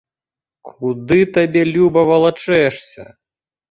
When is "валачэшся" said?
2.11-3.11